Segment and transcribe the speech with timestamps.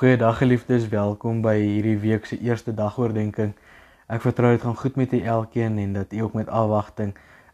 [0.00, 3.74] Goeiedag geliefdes, welkom by hierdie week se eerste dagoordenkings.
[4.08, 7.10] Ek vertrou dit gaan goed met julle elkeen en dat u ook met afwagting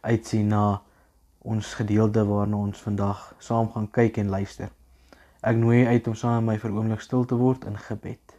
[0.07, 0.61] uitsien na
[1.43, 4.71] ons gedeelte waarna ons vandag saam gaan kyk en luister.
[5.43, 8.37] Ek nooi uit om saam met my vir oomblik stil te word in gebed.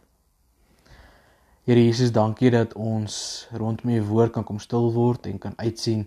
[1.68, 3.18] Here Jesus, dankie dat ons
[3.52, 6.06] rondom u woord kan kom stil word en kan uitsien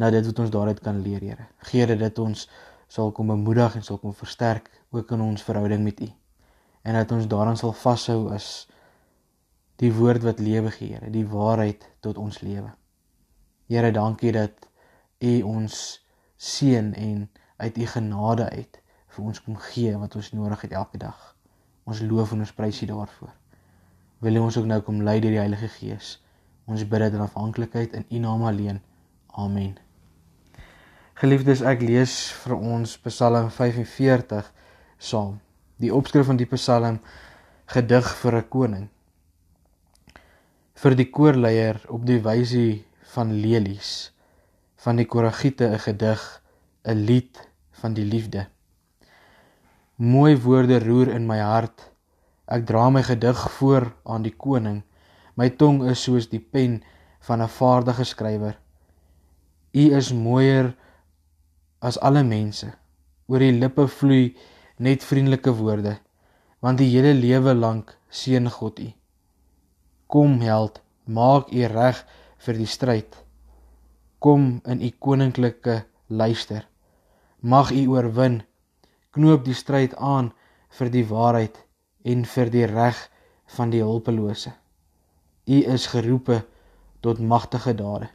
[0.00, 1.44] na dit wat ons daaruit kan leer, Here.
[1.58, 2.48] Gee dat ons
[2.88, 6.08] sal kom bemoedig en sal kom versterk ook in ons verhouding met u.
[6.82, 8.68] En dat ons daaraan sal vashou as
[9.78, 12.70] die woord wat lewe gee, Here, die waarheid tot ons lewe.
[13.68, 14.68] Here, dankie dat
[15.20, 15.74] U ons
[16.36, 18.80] seën en uit U genade uit
[19.14, 21.18] vir ons kom gee wat ons nodig het elke dag.
[21.84, 23.34] Ons loof en ons prys U daarvoor.
[24.22, 26.18] Wil U ons ook nou kom lei deur die Heilige Gees.
[26.66, 28.80] Ons bid dit in afhanklikheid in U naam alleen.
[29.38, 29.76] Amen.
[31.18, 34.52] Geliefdes, ek lees vir ons Psalm 45
[34.98, 35.38] saam.
[35.78, 37.00] Die opskrif van die Psalm
[37.66, 38.88] gedig vir 'n koning.
[40.74, 44.12] Vir die koorleier op die wysie van lelies
[44.78, 46.22] van die koragiete 'n gedig
[46.84, 48.46] 'n lied van die liefde.
[49.96, 51.90] Mooi woorde roer in my hart.
[52.46, 54.82] Ek dra my gedig voor aan die koning.
[55.34, 56.82] My tong is soos die pen
[57.20, 58.58] van 'n vaardige skrywer.
[59.72, 60.74] U is mooier
[61.78, 62.72] as alle mense.
[63.26, 64.36] Oor die lippe vloei
[64.78, 65.98] net vriendelike woorde
[66.62, 68.88] want die hele lewe lank seën God u
[70.08, 71.98] Kom held, maak u reg
[72.40, 73.16] vir die stryd.
[74.24, 76.62] Kom in u koninklike luister.
[77.40, 78.38] Mag u oorwin.
[79.12, 80.30] Knoop die stryd aan
[80.78, 81.60] vir die waarheid
[82.08, 83.02] en vir die reg
[83.58, 84.54] van die hulpelose.
[85.44, 86.40] U is geroepe
[87.04, 88.08] tot magtige dade.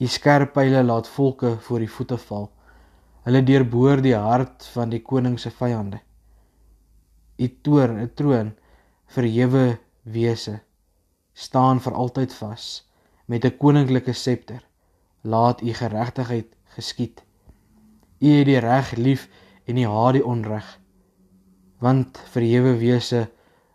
[0.00, 2.50] U skerp pile laat volke voor die voete val.
[3.24, 6.00] Hulle deurboor die hart van die koning se vyande.
[7.38, 8.52] U toorn, 'n troon
[9.06, 10.60] verhewe wese
[11.32, 12.64] staan vir altyd vas
[13.26, 14.62] met 'n koninklike septer
[15.22, 17.22] laat u geregtigheid geskied.
[18.20, 19.28] U het die reg lief
[19.64, 20.80] en u haat die onreg
[21.80, 23.30] want verhewe wese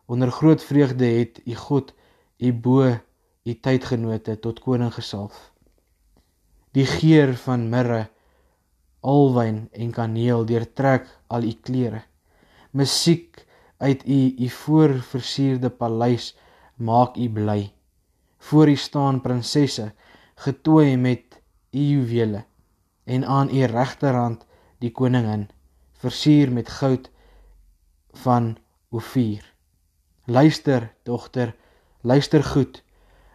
[0.05, 1.94] onder groot vreugde het u God
[2.38, 2.97] u bo
[3.44, 5.51] u tydgenote tot koning gesalf.
[6.72, 8.09] Die geur van mirre
[9.13, 12.03] alwyn en kaneel deurtrek al u klere
[12.75, 13.45] musiek
[13.77, 16.35] uit u u voorversierde paleis
[16.75, 17.71] maak u bly.
[18.38, 19.93] Voor u staan prinsesse
[20.35, 22.43] getooi met u juwele
[23.03, 24.45] en aan u regterhand
[24.77, 25.47] die koningin
[25.93, 27.09] versier met goud
[28.11, 28.57] van
[28.89, 29.53] Ophir.
[30.25, 31.55] Luister dogter,
[32.01, 32.83] luister goed.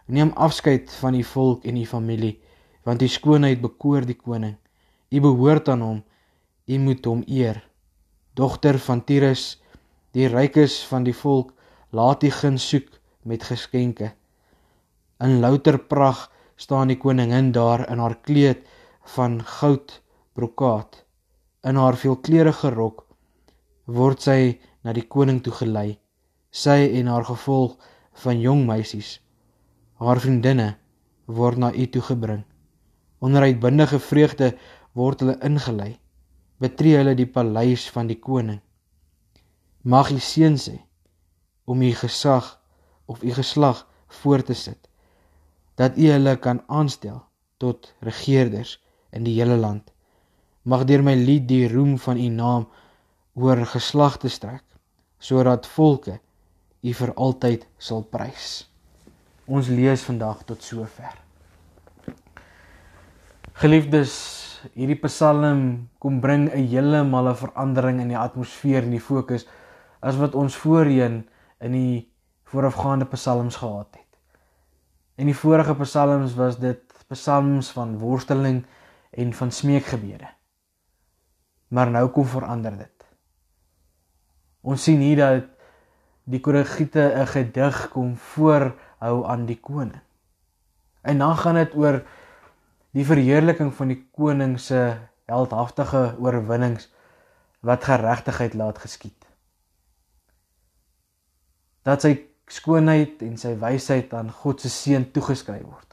[0.05, 2.41] Neem afskeid van u volk en u familie
[2.83, 4.55] want u skoonheid bekoor die koning.
[5.11, 6.03] U behoort aan hom.
[6.65, 7.59] U moet hom eer.
[8.33, 9.61] Dogter van Tyrus
[10.11, 11.53] Die rykes van die volk
[11.95, 12.89] laat die guns soek
[13.27, 14.11] met geskenke.
[15.23, 18.65] In louter pragt staan die koningin daar in haar kleed
[19.15, 20.01] van goud
[20.35, 21.05] brokaat.
[21.63, 23.05] In haar veelkleurige rok
[23.85, 25.97] word sy na die koning toe gelei.
[26.51, 27.77] Sy en haar gevolg
[28.23, 29.21] van jong meisies,
[30.03, 30.73] haar vriendinne
[31.31, 32.43] word na u toe gebring.
[33.23, 34.51] Onder uitbundige vreugde
[34.93, 35.95] word hulle ingelei.
[36.61, 38.59] Betree hulle die paleis van die koning.
[39.81, 40.77] Mag u seën sê
[41.65, 42.59] om u gesag
[43.05, 44.89] of u geslag voor te sit
[45.75, 47.23] dat u hulle kan aanstel
[47.57, 49.91] tot regerders in die hele land.
[50.61, 52.67] Mag deur my lied die roem van u naam
[53.33, 54.63] oor geslagte strek
[55.17, 56.19] sodat volke
[56.81, 58.67] u vir altyd sal prys.
[59.45, 61.17] Ons lees vandag tot sover.
[63.53, 64.40] Geliefdes
[64.73, 69.47] hierdie psalm kom bring 'n heeltemal 'n verandering in die atmosfeer en die fokus
[70.01, 71.27] as wat ons voorheen
[71.59, 72.11] in die
[72.43, 74.19] voorafgaande psalms gehad het.
[75.15, 78.65] In die vorige psalms was dit psalms van worsteling
[79.11, 80.27] en van smeekgebede.
[81.67, 83.05] Maar nou kom verander dit.
[84.61, 85.43] Ons sien hier dat
[86.23, 90.01] die koragiete 'n gedig kom voorhou aan die koning.
[91.01, 92.03] En dan gaan dit oor
[92.95, 94.97] die verheerliking van die koning se
[95.31, 96.89] heldhaftige oorwinnings
[97.61, 99.21] wat geregtigheid laat geskied
[101.87, 102.13] dat sy
[102.51, 105.87] skoonheid en sy wysheid aan God se seun toegeskryf word.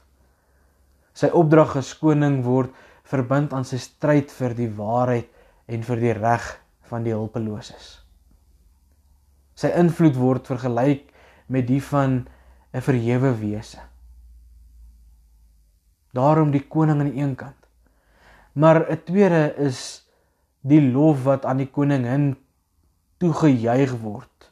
[1.17, 2.75] Sy opdrag as koning word
[3.09, 5.29] verbind aan sy stryd vir die waarheid
[5.69, 6.45] en vir die reg
[6.89, 7.99] van die hulpeloses.
[9.57, 11.09] Sy invloed word vergelyk
[11.47, 12.27] met die van
[12.73, 13.81] 'n verhewe wese.
[16.13, 17.55] Daarom die koning aan die een kant.
[18.53, 20.05] Maar 'n tweede is
[20.61, 22.35] die lof wat aan die koningin
[23.17, 24.51] toegejuig word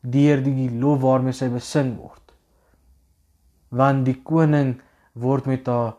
[0.00, 2.22] deur die lof waarmee sy besing word.
[3.70, 4.80] Want die koning
[5.18, 5.96] word met haar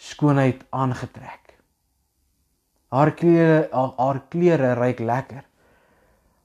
[0.00, 1.54] skoonheid aangetrek.
[2.90, 5.44] Haar klere haar klere ruik lekker.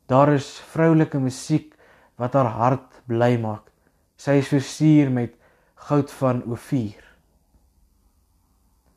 [0.08, 1.74] Daar is vroulike musiek
[2.22, 3.72] wat haar hart bly maak.
[4.18, 5.34] Sy is versier met
[5.88, 7.05] goud van Ofier.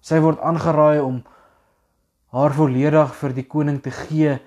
[0.09, 1.19] Sy word aangeraai om
[2.33, 4.39] haar volledig vir die koning te gee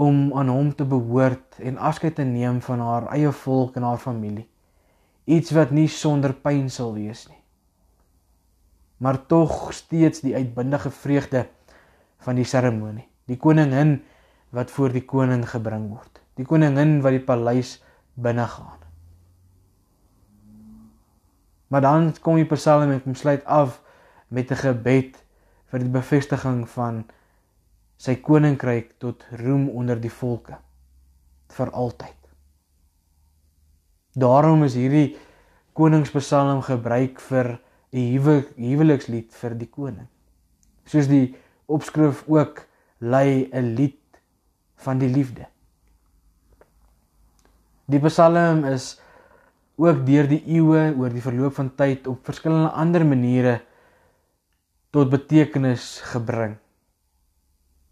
[0.00, 4.00] om aan hom te behoort en afskeid te neem van haar eie volk en haar
[4.00, 4.46] familie.
[5.28, 7.38] Iets wat nie sonder pyn sal wees nie.
[9.04, 11.46] Maar tog steeds die uitbundige vreugde
[12.24, 13.08] van die seremonie.
[13.28, 13.98] Die koningin
[14.56, 16.22] wat voor die koning gebring word.
[16.38, 17.76] Die koningin wat die paleis
[18.14, 18.81] binne gaan.
[21.72, 23.80] Maar dan kom die Psalm en kom sluit af
[24.28, 25.16] met 'n gebed
[25.70, 27.04] vir die bevestiging van
[27.96, 30.58] sy koninkryk tot roem onder die volke
[31.48, 32.18] vir altyd.
[34.12, 35.16] Daarom is hierdie
[35.72, 37.60] koningspsalm gebruik vir
[37.92, 40.08] 'n huwelikslied vir die koning.
[40.84, 41.34] Soos die
[41.66, 42.66] opskrif ook
[42.98, 44.20] lei 'n lied
[44.76, 45.46] van die liefde.
[47.86, 49.00] Die psalm is
[49.82, 53.60] ook deur die eeue oor die verloop van tyd op verskillende ander maniere
[54.92, 56.56] tot betekenis gebring.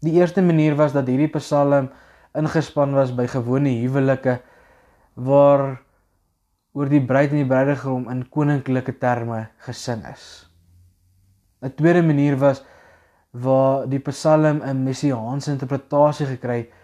[0.01, 1.89] Die eerste manier was dat hierdie psalm
[2.37, 4.39] ingespan was by gewone huwelike
[5.15, 5.81] waar
[6.73, 10.47] oor die bruid en die bruidegom in koninklike terme gesing is.
[11.61, 12.63] 'n Tweede manier was
[13.31, 16.79] waar die psalm 'n messiaanse interpretasie gekry het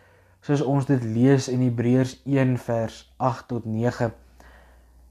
[0.47, 4.11] soos ons dit lees in Hebreërs 1 vers 8 tot 9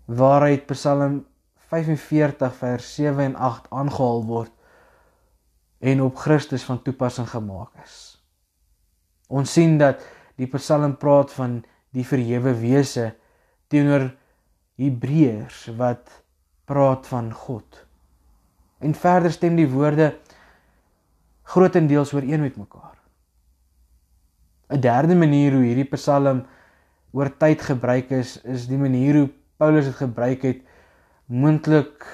[0.06, 1.24] waaruit psalm
[1.70, 4.52] 45 vers 7 en 8 aangehaal word
[5.78, 7.96] en op Christus van toepassing gemaak is.
[9.28, 10.04] Ons sien dat
[10.38, 11.58] die Psalm praat van
[11.96, 13.10] die verhewe wese
[13.72, 14.10] teenoor
[14.78, 16.10] Hebreërs wat
[16.68, 17.82] praat van God.
[18.78, 20.12] En verder stem die woorde
[21.46, 22.94] grootendeels ooreen met mekaar.
[24.70, 26.44] 'n Derde manier hoe hierdie Psalm
[27.12, 30.62] oor tyd gebruik is, is die manier hoe Paulus dit gebruik het
[31.26, 32.04] moontlik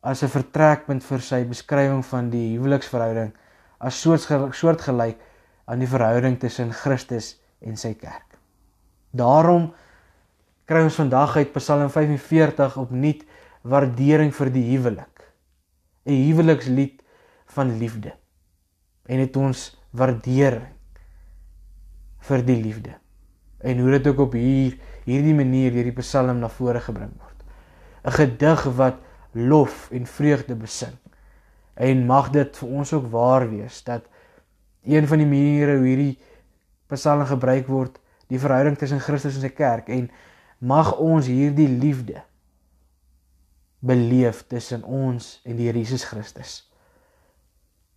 [0.00, 3.32] as 'n vertrekpunt vir sy beskrywing van die huweliksverhouding
[3.78, 5.18] as soort soortgelyk
[5.64, 8.38] aan die verhouding tussen Christus en sy kerk.
[9.10, 9.72] Daarom
[10.64, 13.24] kry ons vandag uit Psalm 45 opnuut
[13.62, 15.32] waardering vir die huwelik.
[16.06, 17.02] 'n Huwelikslied
[17.46, 18.12] van liefde.
[19.06, 20.66] En het ons waardering
[22.18, 22.94] vir die liefde.
[23.58, 24.78] En hoe dit ook op hier
[25.10, 27.38] hierdie manier deur die Psalm na vore gebring word.
[28.04, 28.96] 'n Gedig wat
[29.32, 30.96] lof en vreugde besing.
[31.74, 34.04] En mag dit vir ons ook waar wees dat
[34.84, 36.18] een van die maniere hoe hierdie
[36.86, 40.10] psalm gebruik word, die verhouding tussen Christus en sy kerk en
[40.58, 42.22] mag ons hierdie liefde
[43.80, 46.70] beleef tussen ons en die Here Jesus Christus.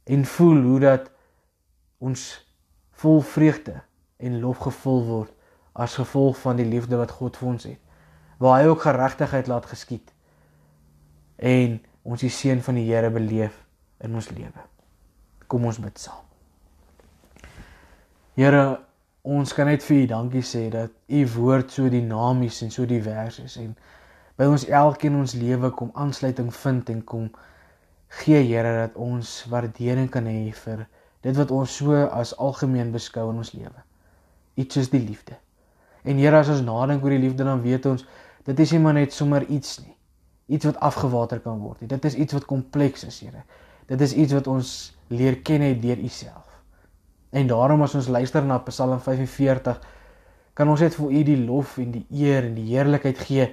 [0.04, 1.10] En voel hoe dat
[2.00, 2.24] ons
[3.04, 3.82] vol vreugde
[4.18, 5.34] en lof gevul word
[5.74, 7.80] as gevolg van die liefde wat God vir ons het.
[8.38, 10.14] Waar hy ook geregtigheid laat geskied
[11.38, 13.56] en ons die seën van die Here beleef
[14.04, 14.68] in ons lewe.
[15.48, 16.22] Kom ons bid saam.
[18.38, 18.80] Here,
[19.24, 23.40] ons kan net vir U dankie sê dat U woord so dinamies en so divers
[23.44, 23.76] is en
[24.40, 27.30] by ons elkeen ons lewe kom aansluiting vind en kom
[28.24, 30.86] gee Here dat ons waardering kan hê vir
[31.24, 33.86] dit wat ons so as algemeen beskou in ons lewe.
[34.60, 35.38] Iets is die liefde.
[36.04, 38.06] En Here, as ons nadink oor die liefde dan weet ons
[38.44, 39.96] dit is nie maar net sommer iets nie
[40.52, 41.80] iets wat afgewater kan word.
[41.88, 43.44] Dit is iets wat kompleks is, Here.
[43.88, 46.50] Dit is iets wat ons leer ken het deur U self.
[47.34, 49.80] En daarom as ons luister na Psalm 45,
[50.54, 53.50] kan ons net vir U die lof en die eer en die heerlikheid gee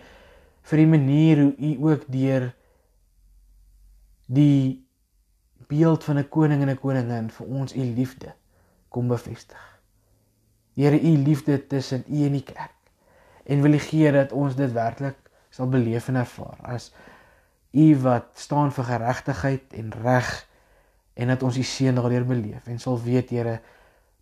[0.68, 2.50] vir die manier hoe U ook deur
[4.28, 4.84] die
[5.70, 8.34] beeld van 'n koning en 'n koningin vir ons U liefde
[8.88, 9.79] kom bevestig.
[10.80, 12.76] Here, U liefde tussen U en die kerk.
[13.44, 15.18] En wil U gee dat ons dit werklik
[15.50, 16.92] sal beleef en ervaar as
[17.70, 20.30] u wat staan vir geregtigheid en reg
[21.14, 23.60] en dat ons u seën daardeur beleef en sal weet Here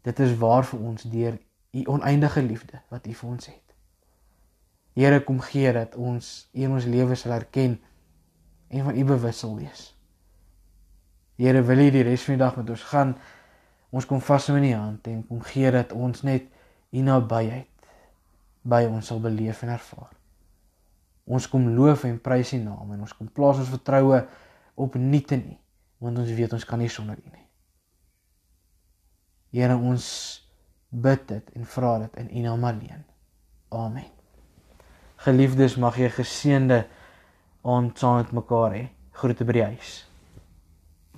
[0.02, 1.38] dit is waar vir ons deur
[1.70, 3.64] u oneindige liefde wat u vir ons het.
[4.96, 7.78] Here kom gee dat ons in ons lewe sal erken
[8.68, 9.92] en van u bewus sal wees.
[11.36, 13.16] Here wil u die res van die dag met ons gaan.
[13.90, 16.48] Ons kom vas in u hand en kom gee dat ons net
[16.90, 17.88] u nabyheid
[18.68, 20.12] by ons sal beleef en ervaar.
[21.28, 24.22] Ons kom loof en prys U naam en ons kom plaas ons vertroue
[24.78, 25.58] op niete nie,
[26.00, 27.44] want ons weet ons kan nie sonder U nie.
[29.52, 30.06] Here ons
[30.88, 33.04] bid dit en vra dit in U naam alleen.
[33.76, 34.08] Amen.
[35.18, 36.84] Geliefdes, mag jy geseënde
[37.68, 38.84] aand saam met mekaar hê.
[39.18, 40.07] Groete by die huis.